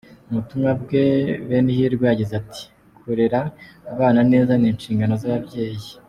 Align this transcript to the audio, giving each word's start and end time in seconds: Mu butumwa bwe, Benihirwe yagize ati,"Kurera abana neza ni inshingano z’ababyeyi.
Mu 0.27 0.33
butumwa 0.37 0.71
bwe, 0.81 1.03
Benihirwe 1.49 2.03
yagize 2.07 2.33
ati,"Kurera 2.41 3.39
abana 3.93 4.19
neza 4.31 4.51
ni 4.57 4.67
inshingano 4.71 5.13
z’ababyeyi. 5.21 5.87